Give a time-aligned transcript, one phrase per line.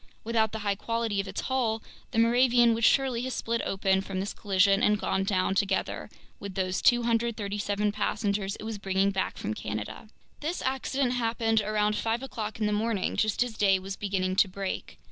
[0.23, 4.19] Without the high quality of its hull, the Moravian would surely have split open from
[4.19, 9.53] this collision and gone down together with those 237 passengers it was bringing back from
[9.53, 10.09] Canada.
[10.39, 14.47] This accident happened around five o'clock in the morning, just as day was beginning to
[14.47, 14.97] break.